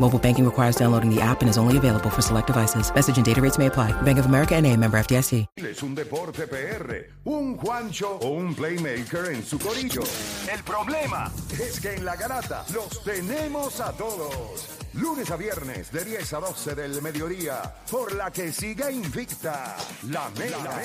[0.00, 2.92] Mobile banking requires downloading the app and is only available for select devices.
[2.94, 3.92] Message and data rates may apply.
[4.02, 5.46] Bank of America and a member FDIC.
[5.56, 10.02] Es un deporte PR, un Juancho o un playmaker en su corillo.
[10.52, 14.78] El problema es que en la garata los tenemos a todos.
[14.94, 19.76] Lunes a viernes de 10 a 12 del mediodía, por la que siga invicta
[20.10, 20.80] la Mega.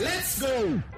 [0.00, 0.95] Let's go.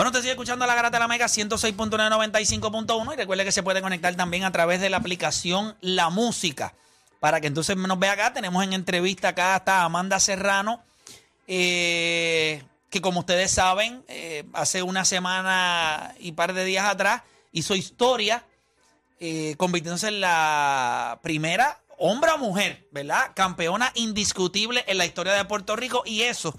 [0.00, 3.82] Bueno, te sigue escuchando la Garata de la Mega 106.995.1 y recuerde que se puede
[3.82, 6.72] conectar también a través de la aplicación La Música.
[7.18, 10.82] Para que entonces nos vea acá, tenemos en entrevista acá hasta Amanda Serrano,
[11.46, 17.20] eh, que como ustedes saben, eh, hace una semana y par de días atrás
[17.52, 18.42] hizo historia,
[19.18, 23.32] eh, convirtiéndose en la primera hombre o mujer, ¿verdad?
[23.34, 26.54] Campeona indiscutible en la historia de Puerto Rico y eso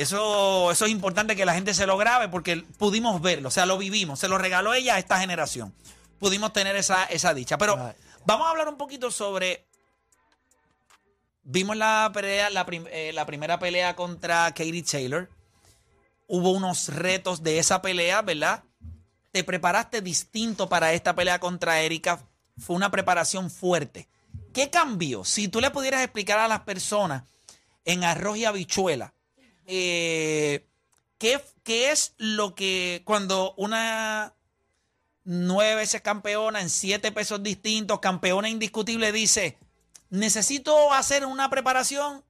[0.00, 3.66] eso, eso es importante que la gente se lo grabe porque pudimos verlo, o sea,
[3.66, 5.74] lo vivimos, se lo regaló ella a esta generación.
[6.18, 7.58] Pudimos tener esa, esa dicha.
[7.58, 9.66] Pero vamos a hablar un poquito sobre.
[11.42, 15.28] Vimos la pelea, la, eh, la primera pelea contra Katie Taylor.
[16.26, 18.64] Hubo unos retos de esa pelea, ¿verdad?
[19.32, 22.20] Te preparaste distinto para esta pelea contra Erika.
[22.58, 24.08] Fue una preparación fuerte.
[24.52, 25.24] ¿Qué cambió?
[25.24, 27.24] Si tú le pudieras explicar a las personas
[27.84, 29.14] en arroz y habichuela
[29.72, 30.66] eh,
[31.18, 34.34] ¿qué, ¿qué, es lo que cuando una
[35.22, 39.58] nueve veces campeona en siete pesos distintos, campeona indiscutible, dice,
[40.08, 42.24] necesito hacer una preparación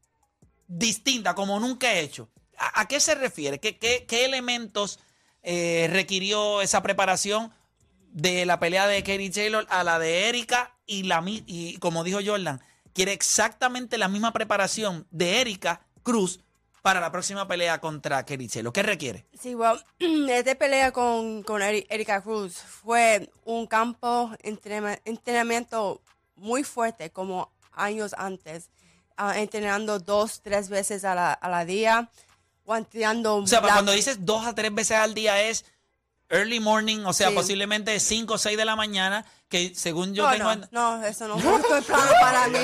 [0.69, 2.29] distinta como nunca he hecho?
[2.59, 3.59] ¿A, qué se refiere?
[3.59, 5.01] ¿Qué, qué, qué elementos
[5.43, 7.55] eh, requirió esa preparación
[8.13, 10.77] de la pelea de Katie Taylor a la de Erika?
[10.85, 12.61] Y, la, y como dijo Jordan,
[12.93, 16.41] quiere exactamente la misma preparación de Erika Cruz
[16.83, 18.73] para la próxima pelea contra Kerichelo?
[18.73, 19.27] ¿Qué requiere?
[19.39, 26.01] Sí, bueno, esta pelea con, con Erika Cruz fue un campo entrenamiento
[26.37, 28.71] muy fuerte, como años antes,
[29.19, 32.11] uh, entrenando dos, tres veces a la, a la día,
[32.65, 33.37] guanteando...
[33.37, 35.65] O sea, cuando dices dos a tres veces al día es
[36.31, 40.31] early morning, o sea, posiblemente 5 o 6 de la mañana, que según yo no,
[40.31, 40.55] tengo...
[40.71, 42.59] No, no, eso no es plano para mí.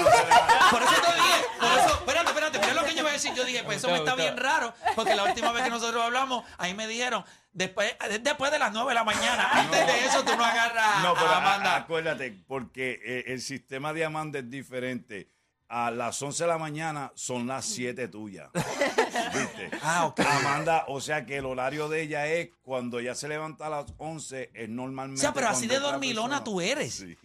[0.70, 3.34] Por eso te dije, por eso, espérate, espérate, mira lo que yo voy a decir.
[3.34, 6.44] Yo dije, pues eso me está bien raro, porque la última vez que nosotros hablamos,
[6.58, 10.36] ahí me dijeron, después, después de las 9 de la mañana, antes de eso tú
[10.36, 11.76] no agarras no, pero a Amanda.
[11.76, 15.30] acuérdate, porque eh, el sistema de Amanda es diferente
[15.68, 18.50] a las 11 de la mañana son las 7 tuyas.
[18.54, 19.70] ¿Viste?
[19.82, 20.20] Ah, ok.
[20.20, 23.86] Amanda, o sea que el horario de ella es cuando ella se levanta a las
[23.98, 25.20] 11, es normalmente.
[25.20, 26.94] O sea, pero así de dormilona tú eres.
[26.94, 27.16] Sí.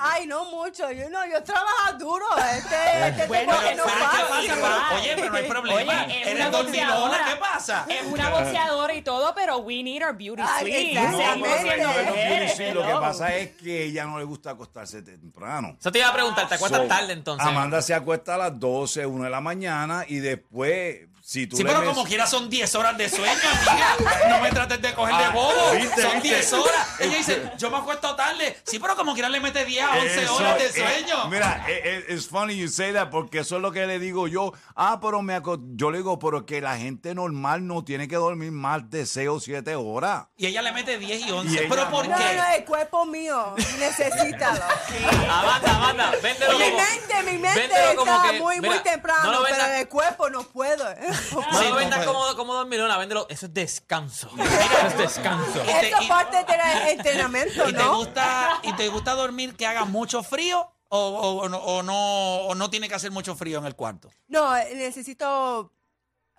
[0.00, 0.90] Ay, no mucho.
[0.92, 2.26] Yo no, yo trabajo duro.
[2.56, 4.96] Este, este bueno, que no pasa.
[4.96, 6.04] oye, pero no hay problema.
[6.04, 7.24] Oye, es ¿Eres dormilona?
[7.28, 7.86] ¿Qué pasa?
[7.88, 10.94] Es una boxeadora y todo, pero we need our beauty sleep.
[10.94, 15.76] No, no, no, beauty Lo que pasa es que ella no le gusta acostarse temprano.
[15.78, 17.46] Eso te iba a preguntar, ¿te acuestas tarde entonces?
[17.46, 21.62] Amanda se acuesta a las 12, 1 de la mañana y después si tú sí,
[21.62, 23.96] pero como quiera son 10 horas de sueño, amiga.
[24.30, 25.52] No me trates de coger de ah, bobo.
[26.00, 26.88] son 10 horas.
[27.00, 28.56] Ella dice, yo me acuesto tarde.
[28.64, 31.28] Sí, pero como quiera le mete 10 a 11 horas de sueño.
[31.28, 34.54] mira, es funny you say that porque eso es lo que le digo yo.
[34.74, 35.38] Ah, pero me
[35.74, 39.28] yo le digo, pero que la gente normal no tiene que dormir más de 6
[39.28, 40.28] o 7 horas.
[40.38, 41.66] Y ella le mete 10 y 11.
[41.68, 42.08] ¿Pero por qué?
[42.08, 44.54] No, no, el cuerpo mío necesita.
[44.88, 45.04] sí.
[45.28, 50.42] Amanda, Amanda, véndelo Mi mente, mi mente está muy, muy temprano, pero el cuerpo no
[50.42, 50.88] puedo.
[51.32, 53.26] No lo vendas como, como dormilona, véndelo.
[53.28, 54.30] Eso es descanso.
[54.38, 55.62] Eso es descanso.
[55.62, 60.22] Eso es parte del entrenamiento, ¿Y te, gusta, ¿Y te gusta dormir que haga mucho
[60.22, 64.10] frío o, o, o, no, o no tiene que hacer mucho frío en el cuarto?
[64.28, 65.72] No, necesito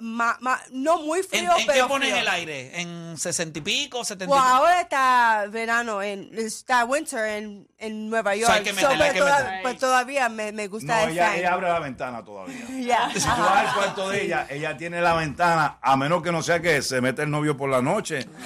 [0.01, 2.79] Ma, ma, no muy frío, ¿En, en qué pones el aire?
[2.79, 4.05] ¿En 60 y pico?
[4.05, 4.39] 70 y pico?
[4.39, 8.49] ahora está verano, en, está winter en, en Nueva York.
[8.49, 13.09] hay que meter, pues todavía me, me gusta no, ella, ella, abre la ventana todavía.
[13.13, 16.41] Si tú vas al cuarto de ella, ella tiene la ventana, a menos que no
[16.41, 18.25] sea que se mete el novio por la noche.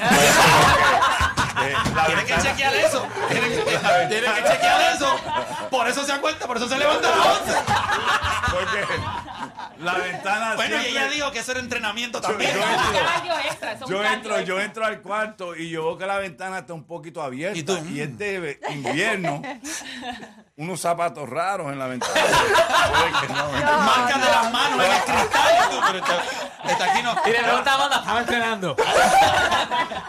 [1.64, 3.08] Eh, la Tiene que chequear eso.
[3.30, 5.16] Tiene que, tiene que chequear eso.
[5.70, 7.54] Por eso se acuesta, por eso se levanta a las 11.
[8.52, 9.23] Porque
[9.80, 12.52] la ventana Bueno, y ella dijo que eso era entrenamiento también.
[12.56, 14.64] yo entro- Yo entro, yo extra.
[14.64, 17.58] entro al cuarto y yo veo que la ventana está un poquito abierta.
[17.58, 17.78] ¿Y tú?
[17.90, 19.42] Y es de invierno.
[20.56, 22.14] unos zapatos raros en la ventana.
[23.34, 23.80] No.
[23.82, 25.70] Marcas de las manos en el cristal.
[25.72, 26.24] tú, pero está,
[26.72, 27.16] está aquí no.
[27.26, 28.76] Y le pregunta a Amanda, estaba entrenando.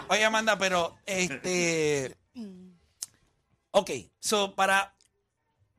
[0.09, 2.15] Oye, Amanda, pero este.
[3.71, 3.89] Ok,
[4.19, 4.93] so para,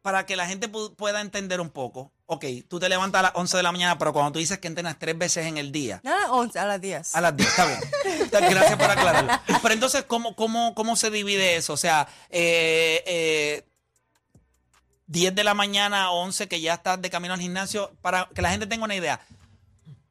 [0.06, 2.12] para que la gente pu- pueda entender un poco.
[2.26, 4.68] Ok, tú te levantas a las 11 de la mañana, pero cuando tú dices que
[4.68, 7.16] entrenas tres veces en el día, No a las 11, a las 10.
[7.16, 7.80] a las 10, está bien.
[8.52, 9.32] Gracias por aclararlo.
[9.62, 11.72] Pero entonces, ¿cómo, cómo, cómo se divide eso?
[11.72, 13.64] O sea, eh, eh,
[15.08, 18.42] 10 de la mañana a 11 que ya estás de camino al gimnasio, para que
[18.42, 19.20] la gente tenga una idea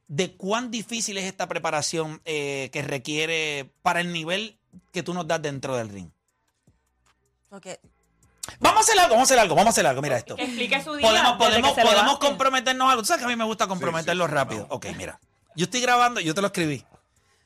[0.10, 4.60] de cuán difícil es esta preparación eh, que requiere para el nivel
[4.92, 6.10] que tú nos das dentro del ring.
[7.50, 7.68] Ok.
[8.60, 10.02] Vamos a hacer algo, vamos a hacer algo, vamos a hacer algo.
[10.02, 10.36] Mira esto.
[10.36, 11.08] Que explique su día.
[11.08, 13.02] Podemos, podemos, podemos comprometernos a algo.
[13.02, 14.68] Tú sabes que a mí me gusta comprometerlo rápido.
[14.70, 15.20] Ok, mira.
[15.56, 16.86] Yo estoy grabando, yo te lo escribí.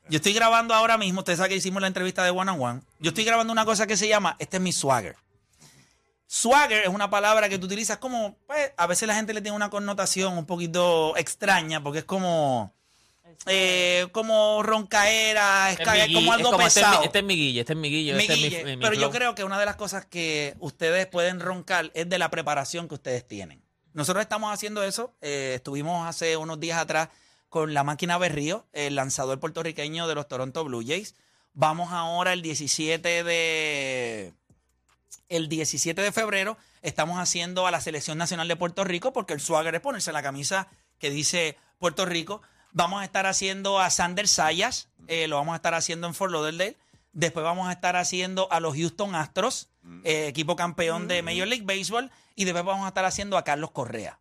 [0.10, 2.82] Yo estoy grabando ahora mismo, ustedes saben que hicimos la entrevista de One on One.
[3.00, 5.16] Yo estoy grabando una cosa que se llama, este es mi swagger.
[6.26, 9.56] Swagger es una palabra que tú utilizas como, pues, a veces la gente le tiene
[9.56, 12.74] una connotación un poquito extraña, porque es como,
[13.46, 17.04] eh, como roncaera, es, Este es como algo es como, este pesado.
[17.04, 18.96] Este es mi guille, este es mi guille, este es mi- Miguille, mi, mi pero
[18.96, 22.88] yo creo que una de las cosas que ustedes pueden roncar es de la preparación
[22.88, 23.62] que ustedes tienen.
[23.94, 25.14] Nosotros estamos haciendo eso.
[25.22, 27.10] eh, estuvimos hace unos días atrás
[27.50, 31.16] con la máquina Berrío, el lanzador puertorriqueño de los Toronto Blue Jays.
[31.54, 34.34] Vamos ahora el 17 de
[35.28, 39.40] el 17 de febrero estamos haciendo a la Selección Nacional de Puerto Rico porque el
[39.42, 40.68] swagger es ponerse la camisa
[41.00, 42.42] que dice Puerto Rico.
[42.72, 46.32] Vamos a estar haciendo a Sander Sayas, eh, lo vamos a estar haciendo en Fort
[46.32, 46.78] Lauderdale.
[47.12, 49.70] Después vamos a estar haciendo a los Houston Astros,
[50.04, 52.12] eh, equipo campeón de Major League Baseball.
[52.36, 54.20] Y después vamos a estar haciendo a Carlos Correa.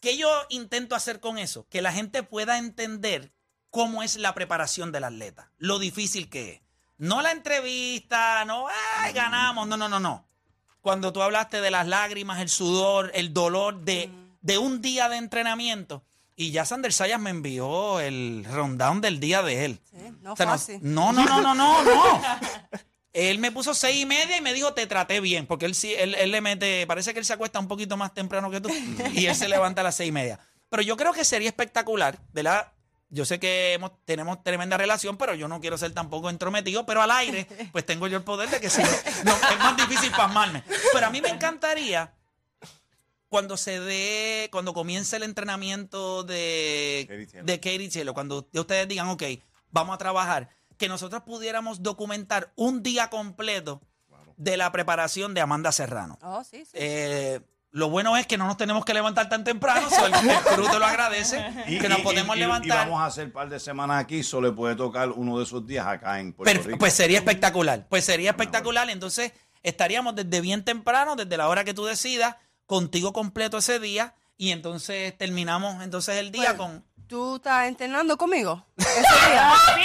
[0.00, 1.66] ¿Qué yo intento hacer con eso?
[1.68, 3.32] Que la gente pueda entender
[3.70, 6.60] cómo es la preparación del atleta, lo difícil que es.
[6.98, 8.66] No la entrevista, no,
[8.98, 10.26] ay, ganamos, no, no, no, no.
[10.82, 14.10] Cuando tú hablaste de las lágrimas, el sudor, el dolor de,
[14.40, 16.02] de un día de entrenamiento,
[16.42, 19.80] y ya Sander Sayas me envió el rundown del día de él.
[19.90, 20.78] Sí, no O sea, no- fácil.
[20.82, 22.22] no, no, no, no, no, no.
[23.12, 25.92] Él me puso seis y media y me dijo, te traté bien, porque él sí,
[25.98, 28.70] él, él le mete, parece que él se acuesta un poquito más temprano que tú,
[29.12, 30.38] y él se levanta a las seis y media.
[30.68, 32.72] Pero yo creo que sería espectacular, ¿verdad?
[33.08, 37.02] Yo sé que hemos- tenemos tremenda relación, pero yo no quiero ser tampoco entrometido, pero
[37.02, 38.80] al aire, pues tengo yo el poder de que sí,
[39.24, 40.62] no, es más difícil pasmarme.
[40.92, 42.14] Pero a mí me encantaría
[43.30, 47.46] cuando se dé, cuando comience el entrenamiento de, Katie Taylor.
[47.46, 49.22] de Katie Taylor, cuando ustedes digan, ok,
[49.70, 53.80] vamos a trabajar, que nosotros pudiéramos documentar un día completo
[54.36, 56.18] de la preparación de Amanda Serrano.
[56.22, 56.72] Oh, sí, sí.
[56.74, 57.40] Eh,
[57.72, 60.68] lo bueno es que no nos tenemos que levantar tan temprano, so el, el crew
[60.68, 62.78] te lo agradece, que nos podemos y- y levantar.
[62.88, 65.64] vamos a hacer un par de semanas aquí, solo le puede tocar uno de esos
[65.64, 66.78] días acá en Puerto Rico.
[66.78, 67.86] pues sería espectacular.
[67.88, 68.90] Pues sería espectacular.
[68.90, 69.32] Entonces
[69.62, 72.34] estaríamos desde bien temprano, desde la hora que tú decidas,
[72.70, 74.14] contigo completo ese día.
[74.36, 76.84] Y entonces terminamos entonces el día Pues, con.
[77.08, 78.64] ¿Tú estás entrenando conmigo?
[78.78, 79.52] Ese día.
[79.74, 79.82] Sí,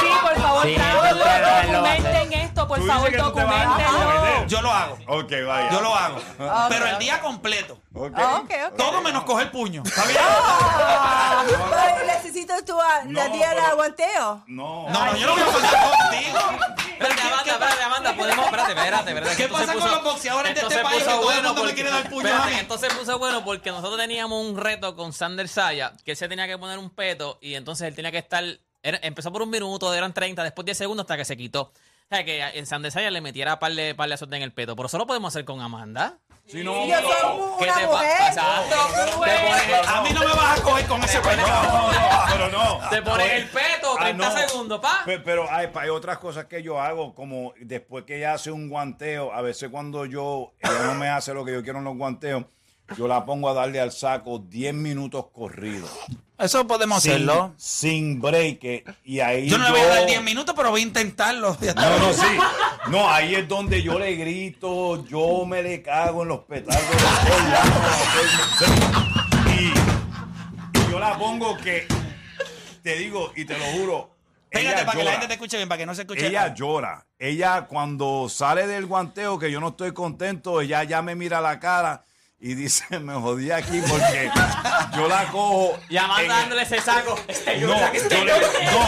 [0.00, 4.46] sí, por favor, Sí, documenten esto, por favor, documentenlo.
[4.46, 4.98] Yo lo hago.
[5.06, 5.70] Ok, vaya.
[5.72, 6.20] Yo lo hago.
[6.68, 7.80] Pero el día completo.
[7.94, 8.12] Ok.
[8.16, 8.76] Ah, ok, ok.
[8.76, 9.82] Todo menos coger puño.
[9.86, 10.20] ¿Está bien?
[12.06, 12.76] Necesito tu
[13.10, 14.44] la día de aguanteo.
[14.46, 14.90] No.
[14.90, 16.73] No, no, yo no voy a pasar contigo.
[17.50, 19.36] Amanda, espérate, Amanda, podemos, espérate, espérate, espérate.
[19.36, 21.60] ¿Qué pasa con los boxeadores de este país puso que todo el bueno mundo me
[21.60, 22.04] porque- quiere dar
[22.78, 26.46] se puso bueno porque nosotros teníamos un reto con Sander Saya, que él se tenía
[26.46, 28.42] que poner un peto y entonces él tenía que estar,
[28.82, 31.72] era- empezó por un minuto, eran 30, después 10 segundos hasta que se quitó.
[32.10, 34.52] O sea, que en Sander Saya le metiera par de, par de azotes en el
[34.52, 36.18] peto, pero eso lo podemos hacer con Amanda.
[36.46, 38.62] Si no, Yo soy ¿Qué te pasa?
[39.16, 41.90] Pones, A mí no me vas a coger con ese no, no,
[42.30, 42.80] pero no.
[42.90, 43.64] te pones el peto,
[44.04, 44.48] 30 no.
[44.48, 45.02] segundos, pa.
[45.04, 48.68] Pe- Pero hay, hay otras cosas que yo hago, como después que ella hace un
[48.68, 51.96] guanteo, a veces cuando yo, ella no me hace lo que yo quiero en los
[51.96, 52.44] guanteos,
[52.98, 55.90] yo la pongo a darle al saco 10 minutos corridos.
[56.36, 57.54] Eso podemos Sin, hacerlo.
[57.56, 58.84] sin break.
[59.04, 61.56] Y ahí Yo no le voy a dar 10 minutos, pero voy a intentarlo.
[61.76, 62.26] No, no, sí.
[62.88, 66.84] No, ahí es donde yo le grito, yo me le cago en los petardos
[69.56, 71.86] y yo la pongo que,
[72.84, 74.10] te digo y te lo juro,
[74.50, 75.12] Pégate ella para que la llora.
[75.12, 76.26] gente te escuche bien, para que no se escuche.
[76.28, 77.04] Ella llora.
[77.18, 81.58] Ella cuando sale del guanteo que yo no estoy contento, ella ya me mira la
[81.58, 82.04] cara
[82.38, 84.30] y dice, me jodí aquí porque
[84.94, 85.76] yo la cojo.
[85.88, 87.18] Y Amanda en- dándole ese saco.
[87.26, 87.66] No, yo
[88.24, 88.84] le- no.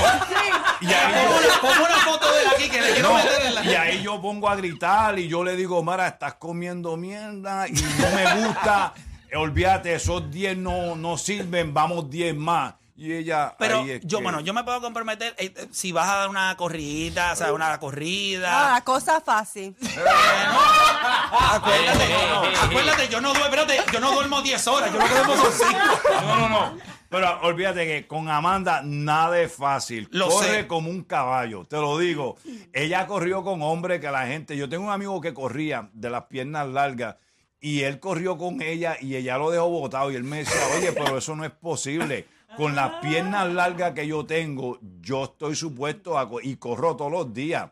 [0.83, 3.15] Y ahí Pongo yo- una, pongo una foto de él aquí que le quiero No.
[3.17, 8.47] me pongo a gritar y yo le digo, Mara, estás comiendo mierda y no me
[8.47, 8.93] gusta.
[9.35, 12.75] Olvídate, esos 10 no, no sirven, vamos 10 más.
[12.99, 13.55] Y ella.
[13.59, 16.17] Pero ahí es yo, que- bueno, yo me puedo comprometer eh, eh, si vas a
[16.17, 18.77] dar una corridita, o sea, una corrida.
[18.77, 19.77] Ah, cosa fácil.
[21.53, 24.99] Acuérdate, Eh, eh, eh, acuérdate, yo no duermo, espérate, yo no duermo 10 horas, yo
[24.99, 25.79] no duermo son 5.
[26.27, 26.79] No, no, no.
[27.09, 30.09] Pero olvídate que con Amanda nada es fácil.
[30.11, 30.67] Lo Corre sé.
[30.67, 32.37] como un caballo, te lo digo.
[32.73, 34.57] Ella corrió con hombres que la gente.
[34.57, 37.17] Yo tengo un amigo que corría de las piernas largas
[37.61, 40.11] y él corrió con ella y ella lo dejó botado.
[40.11, 42.27] Y él me decía, oye, pero eso no es posible.
[42.57, 46.29] Con las piernas largas que yo tengo, yo estoy supuesto a.
[46.29, 47.71] co- y corro todos los días.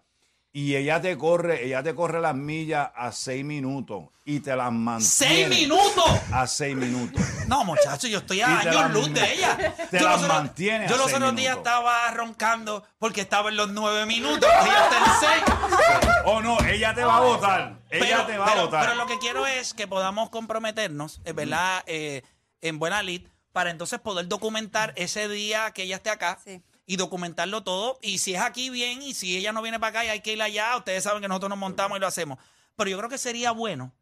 [0.53, 4.71] Y ella te corre, ella te corre las millas a seis minutos y te las
[4.71, 5.47] mantiene.
[5.47, 6.05] ¡6 minutos!
[6.33, 7.21] A seis minutos.
[7.49, 9.75] No, muchacho, yo estoy a Y años luz de ella.
[9.91, 13.57] te yo la los mantiene Yo los seis otros días estaba roncando porque estaba en
[13.57, 14.49] los 9 minutos.
[14.63, 16.15] Ella está en 6.
[16.27, 17.77] Oh, no, ella te va a votar.
[17.91, 18.85] Ella te va a votar.
[18.87, 21.83] pero lo que quiero es que podamos comprometernos, es ¿verdad?
[21.87, 22.23] Eh,
[22.61, 23.23] en buena lid,
[23.55, 26.41] para entonces poder documentar ese día que ella esté acá.
[26.45, 26.61] Sí.
[26.87, 27.99] Y documentarlo todo.
[28.03, 29.01] Y si es aquí, bien.
[29.01, 31.29] Y si ella no viene para acá y hay que ir allá, ustedes saben que
[31.29, 32.39] nosotros nos montamos y lo hacemos.
[32.77, 33.95] Pero yo creo que sería bueno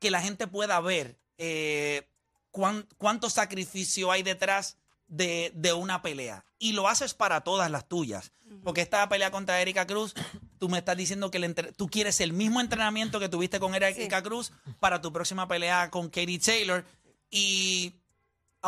[0.00, 2.08] que la gente pueda ver eh,
[2.50, 6.44] cuán- cuánto sacrificio hay detrás de, de una pelea.
[6.58, 8.32] Y lo haces para todas las tuyas.
[8.64, 10.14] Porque esta pelea contra Erika Cruz,
[10.58, 14.22] tú me estás diciendo que el tú quieres el mismo entrenamiento que tuviste con Erika
[14.22, 16.84] Cruz para tu próxima pelea con Katie Taylor.
[17.30, 17.94] Y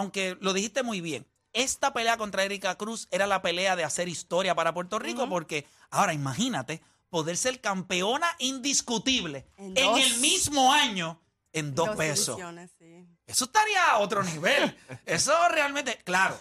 [0.00, 4.08] aunque lo dijiste muy bien, esta pelea contra Erika Cruz era la pelea de hacer
[4.08, 11.20] historia para Puerto Rico, porque ahora imagínate poder ser campeona indiscutible en, el mismo año
[11.52, 12.38] en dos, Dos pesos.
[12.78, 13.06] sí.
[13.26, 14.76] Eso estaría a otro nivel.
[15.06, 16.38] Eso realmente, claro.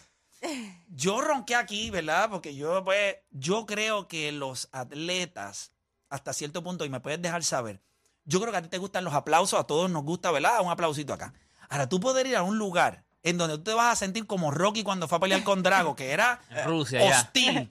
[0.88, 2.30] Yo ronqué aquí, ¿verdad?
[2.30, 5.72] Porque yo, pues, yo creo que los atletas,
[6.10, 7.82] hasta cierto punto, y me puedes dejar saber,
[8.24, 10.62] yo creo que a ti te gustan los aplausos, a todos nos gusta, ¿verdad?
[10.62, 11.34] Un aplausito acá.
[11.68, 14.52] Ahora, tú poder ir a un lugar en donde tú te vas a sentir como
[14.52, 17.20] Rocky cuando fue a pelear con Drago, que era Rusia, ya.
[17.20, 17.70] hostil.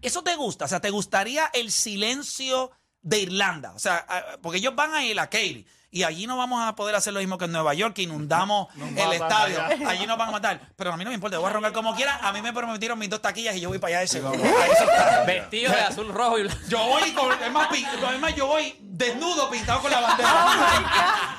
[0.00, 0.64] ¿Eso te gusta?
[0.64, 2.70] O sea, ¿te gustaría el silencio
[3.02, 3.72] de Irlanda?
[3.74, 4.04] O sea,
[4.42, 7.20] porque ellos van a ir a Katy y allí no vamos a poder hacer lo
[7.20, 9.62] mismo que en Nueva York, que inundamos el estadio.
[9.62, 9.88] allá.
[9.90, 10.72] Allí nos van a matar.
[10.74, 12.16] Pero a mí no me importa, yo voy a roncar como quiera.
[12.26, 15.24] A mí me prometieron mis dos taquillas y yo voy para allá de está.
[15.26, 16.60] Vestido de azul, rojo y blanco.
[16.68, 21.31] Yo voy con, es más, pin- es más, yo voy desnudo pintado con la bandera.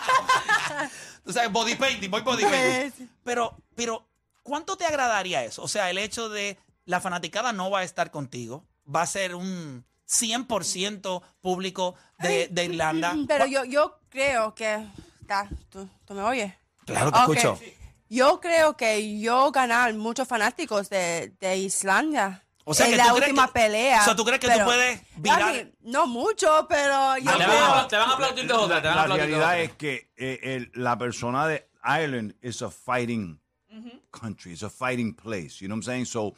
[1.25, 3.09] Tú sabes, body painting, voy body painting.
[3.23, 4.05] Pero, pero,
[4.43, 5.63] ¿cuánto te agradaría eso?
[5.63, 9.35] O sea, el hecho de la fanaticada no va a estar contigo, va a ser
[9.35, 13.15] un 100% público de, de Irlanda.
[13.27, 14.85] Pero yo, yo creo que...
[15.69, 16.53] ¿tú, tú me oyes?
[16.85, 17.35] Claro, te Ok.
[17.37, 17.59] escucho.
[18.09, 22.43] Yo creo que yo ganar muchos fanáticos de, de Islandia.
[22.65, 24.01] O sea, en que la tú crees última que- pelea.
[24.01, 25.67] o sea, ¿tú crees que tú puedes virar?
[25.81, 27.87] No mucho, pero yo Te van, a, creo...
[27.87, 30.09] te van a aplaudir de otra, te van a La aplaudir de realidad es que
[30.15, 33.39] eh, el- la persona de Ireland is a fighting
[34.11, 35.59] country, it's a fighting place.
[35.59, 36.05] You know what I'm saying?
[36.05, 36.33] So,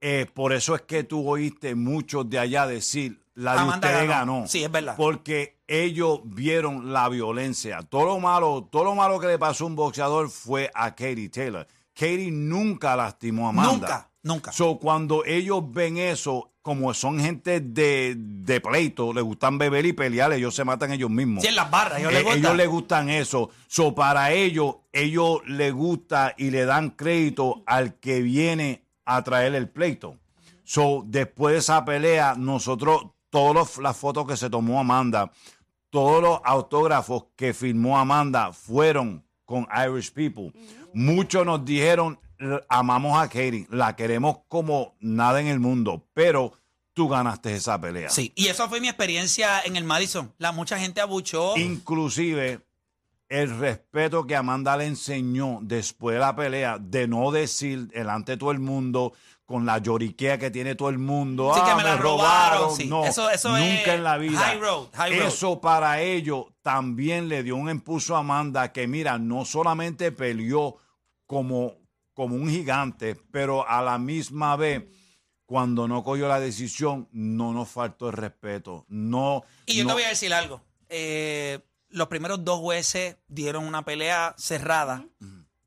[0.00, 4.08] eh, por eso es que tú oíste muchos de allá decir la de Amanda ustedes
[4.08, 4.34] ganó.
[4.36, 4.46] ganó.
[4.48, 4.94] Sí, es verdad.
[4.96, 7.80] Porque ellos vieron la violencia.
[7.82, 11.30] Todo lo malo, todo lo malo que le pasó a un boxeador fue a Katie
[11.30, 11.66] Taylor.
[11.94, 13.72] Katie nunca lastimó a Amanda.
[13.72, 14.52] Nunca, nunca.
[14.52, 19.92] So, cuando ellos ven eso, como son gente de, de pleito, les gustan beber y
[19.92, 21.42] pelear, ellos se matan ellos mismos.
[21.42, 22.38] Sí, en las barras, ellos les Eh, gusta.
[22.38, 23.50] ellos les gustan eso.
[23.66, 29.54] So, para ellos, ellos les gusta y le dan crédito al que viene a traer
[29.54, 30.16] el pleito.
[30.64, 35.32] So, después de esa pelea, nosotros, todas las fotos que se tomó Amanda,
[35.90, 40.52] todos los autógrafos que firmó Amanda fueron con Irish People.
[40.94, 42.18] Muchos nos dijeron,
[42.68, 46.52] amamos a Katie, la queremos como nada en el mundo, pero
[46.94, 48.10] tú ganaste esa pelea.
[48.10, 50.32] Sí, y esa fue mi experiencia en el Madison.
[50.38, 51.56] La mucha gente abuchó.
[51.56, 52.60] Inclusive
[53.28, 58.38] el respeto que Amanda le enseñó después de la pelea de no decir delante de
[58.38, 59.14] todo el mundo
[59.46, 61.52] con la lloriquea que tiene todo el mundo.
[61.54, 62.86] Sí, que "Ah, me la robaron", sí.
[62.86, 64.38] No, Eso- eso nunca es en la vida.
[64.38, 65.28] high road, high road.
[65.28, 70.76] Eso para ellos también le dio un impulso a Amanda que mira, no solamente peleó
[71.26, 71.74] como,
[72.14, 74.84] como un gigante, pero a la misma vez
[75.46, 78.86] cuando no cogió la decisión, no nos faltó el respeto.
[78.88, 80.62] No, Y yo no- te voy a decir algo.
[80.88, 85.04] Eh, los primeros dos jueces dieron una pelea cerrada.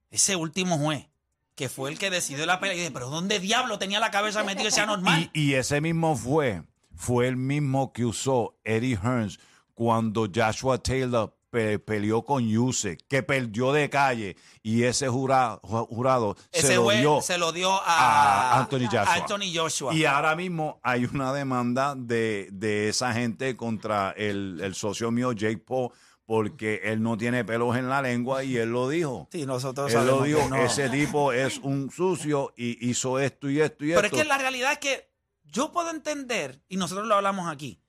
[0.09, 1.07] Ese último juez,
[1.55, 4.43] que fue el que decidió la pelea, y dije, pero ¿dónde diablo tenía la cabeza
[4.43, 5.29] metido ese anormal?
[5.33, 6.63] Y, y ese mismo fue,
[6.95, 9.39] fue el mismo que usó Eddie Hearns
[9.75, 15.87] cuando Joshua Taylor pe- peleó con Yuse, que perdió de calle y ese jura- ju-
[15.87, 19.03] jurado Ese se lo dio se lo dio a a, Anthony Joshua.
[19.03, 19.93] a Anthony Joshua.
[19.95, 25.31] Y ahora mismo hay una demanda de, de esa gente contra el, el socio mío,
[25.31, 25.91] Jake Paul,
[26.25, 29.29] porque él no tiene pelos en la lengua y él lo dijo.
[29.31, 30.55] Sí, nosotros Él lo dijo, que no.
[30.57, 34.01] ese tipo es un sucio y hizo esto y esto y esto.
[34.01, 35.09] Pero es que la realidad es que
[35.45, 37.79] yo puedo entender, y nosotros lo hablamos aquí,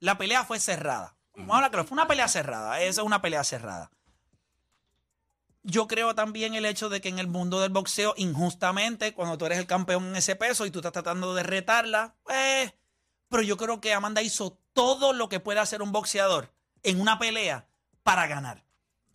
[0.00, 1.15] la pelea fue cerrada.
[1.36, 2.80] Vamos a hablar claro, fue una pelea cerrada.
[2.80, 3.90] Esa es una pelea cerrada.
[5.62, 9.46] Yo creo también el hecho de que en el mundo del boxeo, injustamente, cuando tú
[9.46, 12.72] eres el campeón en ese peso y tú estás tratando de retarla, pues.
[13.28, 17.18] Pero yo creo que Amanda hizo todo lo que puede hacer un boxeador en una
[17.18, 17.68] pelea
[18.04, 18.64] para ganar.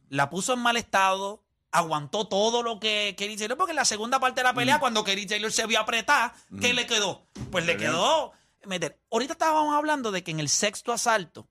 [0.09, 4.19] La puso en mal estado, aguantó todo lo que Kerry Taylor, porque en la segunda
[4.19, 7.25] parte de la pelea, cuando Kerry Taylor se vio apretar, ¿qué le quedó?
[7.49, 8.33] Pues le quedó
[8.65, 9.01] meter.
[9.09, 11.47] Ahorita estábamos hablando de que en el sexto asalto,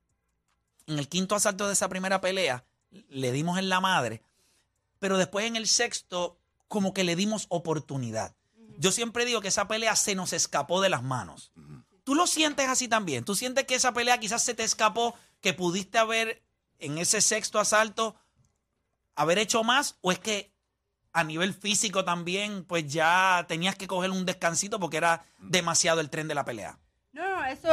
[0.91, 2.65] en el quinto asalto de esa primera pelea,
[3.09, 4.23] le dimos en la madre,
[4.99, 8.35] pero después en el sexto, como que le dimos oportunidad.
[8.79, 11.53] Yo siempre digo que esa pelea se nos escapó de las manos.
[12.05, 13.25] ¿Tú lo sientes así también?
[13.25, 16.43] ¿Tú sientes que esa pelea quizás se te escapó, que pudiste haber
[16.79, 18.17] en ese sexto asalto
[19.15, 19.97] haber hecho más?
[20.01, 20.53] ¿O es que
[21.13, 26.11] a nivel físico también, pues ya tenías que coger un descansito porque era demasiado el
[26.11, 26.79] tren de la pelea?
[27.13, 27.69] No, no, eso.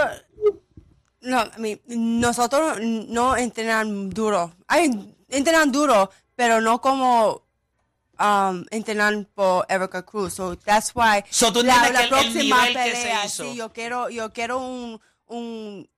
[1.28, 1.80] No, I mean,
[2.20, 4.54] nosotros no entrenan duro.
[4.68, 4.90] Ay,
[5.30, 7.44] entrenan duro, pero no como
[8.20, 10.34] um, entrenan por Erica Cruz.
[10.36, 11.24] So that's why.
[11.30, 13.44] So, ¿tú entiendes que el- el nivel que se hizo?
[13.44, 15.90] sí, yo quiero, yo quiero un, un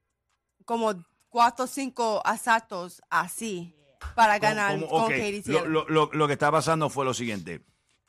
[0.66, 0.94] como
[1.30, 3.76] cuatro o cinco asaltos así
[4.16, 5.68] para ganar Como- con Katie lo, Taylor.
[5.70, 7.62] lo- lo- lo que está pasando fue lo siguiente.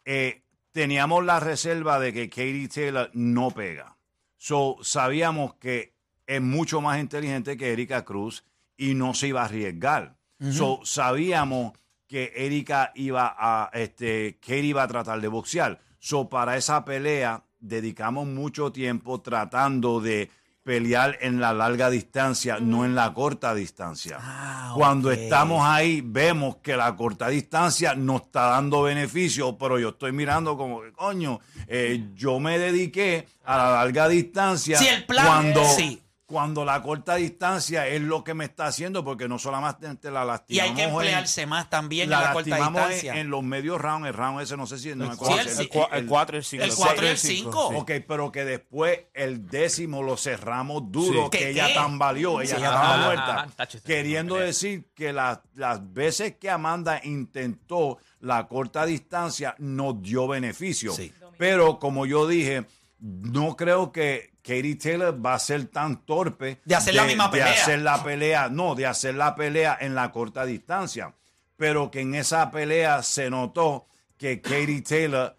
[0.05, 3.97] Eh, teníamos la reserva de que Katie Taylor no pega.
[4.39, 5.93] So, sabíamos que
[6.31, 8.45] es mucho más inteligente que Erika Cruz
[8.77, 10.15] y no se iba a arriesgar.
[10.53, 11.73] So, sabíamos
[12.07, 15.81] que Erika iba a, este, Katie iba a tratar de boxear.
[15.99, 20.31] So, para esa pelea dedicamos mucho tiempo tratando de
[20.63, 24.19] pelear en la larga distancia, no en la corta distancia.
[24.21, 29.91] Ah, Cuando estamos ahí, vemos que la corta distancia nos está dando beneficio, pero yo
[29.91, 35.05] estoy mirando como que, coño, eh, yo me dediqué a la larga distancia Sí, el
[35.05, 36.01] plan, cuando, sí.
[36.31, 40.27] Cuando la corta distancia es lo que me está haciendo, porque no solamente la Y
[40.29, 43.15] lastimamos hay que en- emplearse más también la en la corta en, distancia.
[43.21, 45.35] en los medios rounds, el round ese, no sé si no me Sí, acuerdo.
[45.41, 45.59] el- el- el
[45.93, 46.65] el- El 4 y el 5.
[46.65, 47.67] el cuatro y el cinco.
[47.69, 51.31] Ok, pero que después el décimo lo cerramos duro, Sí.
[51.31, 51.75] que ¿Qué, ella qué?
[51.75, 53.47] tambaleó, ella Sí, estaba ajá, muerta.
[53.57, 60.01] tacho, esa queriendo decir que las, las veces que Amanda intentó la corta distancia nos
[60.01, 60.93] dio beneficio.
[60.93, 61.13] Sí.
[61.39, 62.67] Pero como yo dije,
[63.01, 67.39] no creo que Katie Taylor va a ser tan torpe De hacer la misma de
[67.39, 67.53] pelea.
[67.53, 71.15] hacer la pelea, no, de hacer la pelea en la corta distancia.
[71.57, 73.87] Pero que en esa pelea se notó
[74.19, 75.37] que Katie Taylor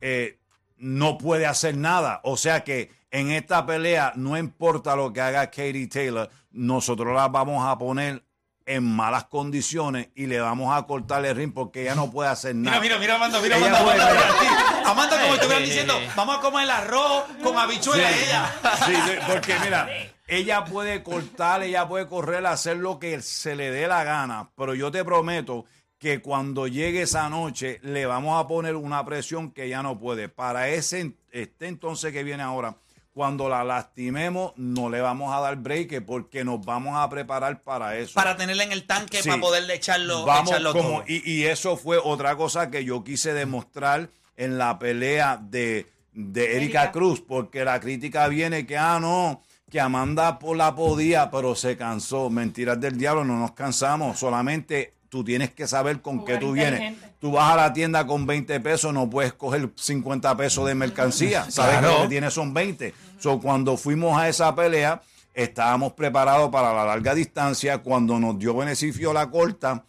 [0.00, 0.40] eh,
[0.76, 2.20] no puede hacer nada.
[2.24, 7.28] O sea que en esta pelea, no importa lo que haga Katie Taylor, nosotros la
[7.28, 8.24] vamos a poner
[8.68, 12.54] en malas condiciones y le vamos a cortar el ring porque ella no puede hacer
[12.54, 12.78] nada.
[12.80, 14.90] Mira, mira, mira, Amanda, mira, Ella Amanda, puede- Amanda, mira.
[14.90, 18.54] Amanda, como estuvieran diciendo, vamos a comer el arroz con habichuelas, ella.
[18.86, 19.88] Sí, sí, porque mira,
[20.26, 24.74] ella puede cortar, ella puede correr, hacer lo que se le dé la gana, pero
[24.74, 25.64] yo te prometo
[25.98, 30.28] que cuando llegue esa noche le vamos a poner una presión que ella no puede.
[30.28, 32.76] Para ese este entonces que viene ahora,
[33.18, 37.96] cuando la lastimemos, no le vamos a dar break porque nos vamos a preparar para
[37.96, 38.14] eso.
[38.14, 39.28] Para tenerla en el tanque, Sí.
[39.28, 41.04] para poderle echarlo, Vamos echarlo como, todo.
[41.08, 46.56] y, y eso fue otra cosa que yo quise demostrar en la pelea de, de
[46.58, 46.92] Erika.
[46.92, 52.30] Cruz, porque la crítica viene que, ah, no, que Amanda la podía, pero se cansó.
[52.30, 56.96] Mentiras del diablo, no nos cansamos, solamente tú tienes que saber con qué tú vienes.
[57.18, 61.44] Tú vas a la tienda con 20 pesos, no puedes coger 50 pesos de mercancía.
[61.50, 62.94] Sabes que lo que tienes son 20.
[63.18, 65.02] So, cuando fuimos a esa pelea,
[65.34, 67.78] estábamos preparados para la larga distancia.
[67.78, 69.84] Cuando nos dio beneficio la corta,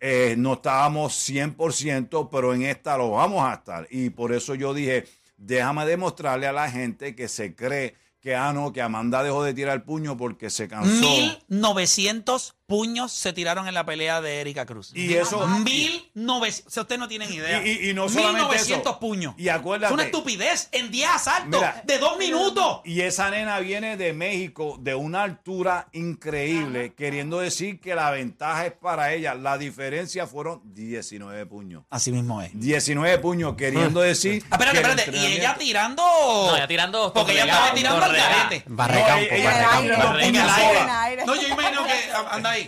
[0.00, 3.86] eh, no estábamos 100%, pero en esta lo vamos a estar.
[3.90, 8.54] Y por eso yo dije, déjame demostrarle a la gente que se cree que, ah,
[8.54, 11.06] no, que Amanda dejó de tirar el puño porque se cansó.
[11.48, 14.90] 1900 puños se tiraron en la pelea de Erika Cruz.
[14.94, 16.62] Y eso- 1900.
[16.66, 17.62] O sea, ustedes no tienen idea.
[17.64, 19.00] Y- y- y no solamente 1900 eso.
[19.00, 19.34] puños.
[19.36, 20.68] Y acuérdate- Es una estupidez.
[20.72, 21.82] En 10 asaltos Mira.
[21.84, 22.80] de dos minutos.
[22.84, 28.66] Y esa nena viene de México de una altura increíble, queriendo decir que la ventaja
[28.66, 29.34] es para ella.
[29.34, 31.84] La diferencia fueron 19 puños.
[31.90, 32.50] Así mismo es.
[32.54, 34.42] 19 puños, queriendo decir.
[34.50, 35.16] Ah, espérate, espérate.
[35.16, 36.02] Y ella tirando.
[36.02, 38.34] No, ella tirando Porque ella estaba tirando al torregado.
[38.44, 38.64] garete.
[38.68, 39.34] No, Barrecampo.
[41.26, 41.92] No, yo imagino que.
[42.30, 42.63] Anda ahí.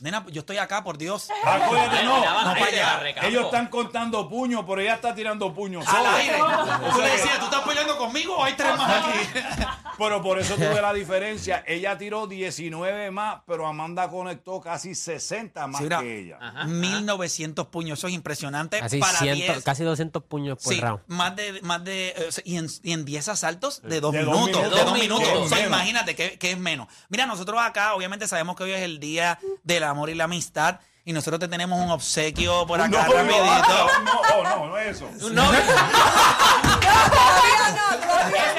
[0.00, 1.28] Nena, yo estoy acá, por Dios.
[1.44, 2.18] Acuérdate, no.
[2.18, 3.00] No para allá.
[3.22, 6.38] Ellos están contando puños, pero ella está tirando puños Al aire.
[6.92, 9.18] Tú le decías, ¿tú estás peleando conmigo o hay tres más aquí?
[9.98, 11.64] Pero por eso tuve la diferencia.
[11.66, 16.38] Ella tiró 19 más, pero Amanda conectó casi 60 más Sí, mira, que ella.
[16.40, 16.64] Ajá.
[16.64, 18.78] 1900 puños, eso es impresionante.
[18.80, 19.64] Casi, para 100, 10.
[19.64, 21.00] casi 200 puños por Sí, round.
[21.06, 24.34] más de, más de, eh, y en, y en 10 asaltos de dos De dos
[24.34, 24.46] minutos.
[24.48, 24.62] minutos.
[24.62, 25.20] De dos Dos minutos.
[25.28, 25.46] minutos.
[25.46, 25.72] O sea, Menos.
[25.72, 26.88] imagínate que, que es menos.
[27.08, 30.80] Mira, nosotros acá, obviamente sabemos que hoy es el día del amor y la amistad.
[31.04, 33.90] Y nosotros te tenemos un obsequio por acá No, no, rapidito.
[34.04, 35.08] no, no, no, no eso.
[35.32, 35.72] No, el que se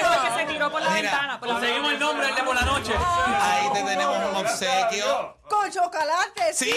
[0.01, 0.16] no.
[0.67, 1.39] Tiró por la Mira, ventana.
[1.39, 2.93] Por la Conseguimos el nombre, el de por la noche.
[3.41, 5.37] Ahí te tenemos un obsequio.
[5.47, 6.53] Con chocolate.
[6.53, 6.71] Sí.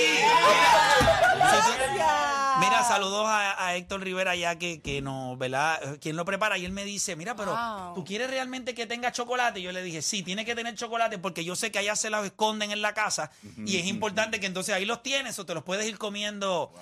[2.61, 5.81] Mira, saludos a, a Héctor Rivera ya que, que nos, ¿verdad?
[6.01, 6.59] ¿Quién lo prepara?
[6.59, 7.95] Y él me dice, mira, pero Wow.
[7.95, 9.61] ¿tú quieres realmente que tenga chocolate?
[9.61, 12.11] Y yo le dije, sí, tiene que tener chocolate porque yo sé que allá se
[12.11, 13.31] los esconden en la casa
[13.67, 16.73] y es importante que entonces ahí los tienes o te los puedes ir comiendo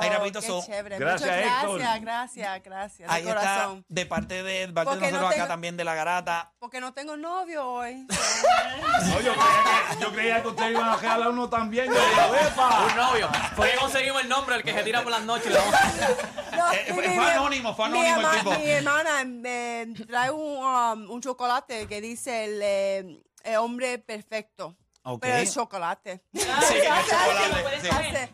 [0.00, 0.40] ahí rapidito.
[0.40, 0.98] Qué chévere.
[0.98, 1.78] Gracias, Muchas Héctor.
[1.80, 3.08] gracias, gracias, gracias.
[3.08, 3.84] De ahí está corazón.
[3.88, 6.52] de parte de, de parte de Porque no nosotros acá tengo- también de la garata.
[6.58, 8.06] Porque no tengo novio hoy.
[8.06, 11.86] No, yo, creía que, yo creía que ustedes iban a regalar uno también.
[11.86, 12.86] Yo dije, "Epa".
[12.86, 13.28] Un novio.
[13.54, 15.52] Fue que conseguimos el nombre, el que se tira por las noches.
[15.52, 18.50] le vamos a- No, Eh, y fue- mi- fue anónimo, fue anónimo el herma- tipo.
[18.58, 24.74] Mi hermana me trae un, um, un chocolate que dice el, eh, el hombre perfecto.
[25.04, 25.20] Ok.
[25.22, 26.22] Pero es chocolate.
[26.32, 27.88] Sí, el chocolate, Te lo puedes sí.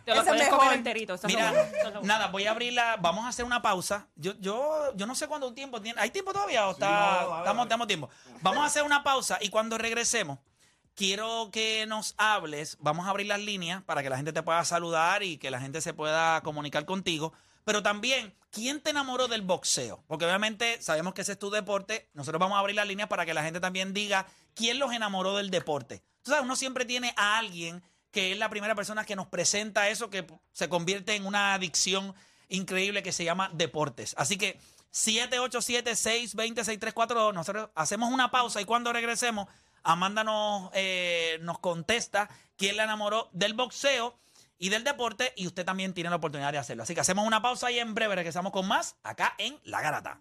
[0.05, 0.59] Te lo Ese puedes mejor.
[0.61, 1.15] comer enterito.
[1.15, 2.07] eso Mira, bueno, eso es lo bueno.
[2.07, 2.97] nada, voy a abrirla.
[3.01, 4.07] Vamos a hacer una pausa.
[4.17, 6.01] Yo, yo, yo no sé cuánto tiempo tiene.
[6.01, 6.89] ¿Hay tiempo todavía o está?
[6.89, 8.09] no, a ver, estamos, estamos tiempo.
[8.41, 10.39] Vamos a hacer una pausa y cuando regresemos,
[10.95, 12.77] quiero que nos hables.
[12.81, 15.61] Vamos a abrir las líneas para que la gente te pueda saludar y que la
[15.61, 17.33] gente se pueda comunicar contigo.
[17.65, 20.03] Pero también, ¿quién te enamoró del boxeo?
[20.07, 22.09] Porque obviamente sabemos que ese es tu deporte.
[22.15, 25.37] Nosotros vamos a abrir las líneas para que la gente también diga quién los enamoró
[25.37, 26.03] del deporte.
[26.23, 29.89] Tú sabes, uno siempre tiene a alguien que es la primera persona que nos presenta
[29.89, 32.15] eso, que se convierte en una adicción
[32.49, 34.15] increíble que se llama deportes.
[34.19, 34.61] Así que
[34.93, 39.49] 787-620-6342, nosotros hacemos una pausa y cuando regresemos,
[39.83, 44.19] Amanda nos, eh, nos contesta quién la enamoró del boxeo
[44.61, 46.85] y del deporte y usted también tiene la oportunidad de hacerlo.
[46.85, 50.21] Así que hacemos una pausa y en breve regresamos con más acá en La Garata.